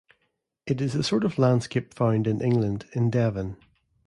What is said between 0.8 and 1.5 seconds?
is the sort of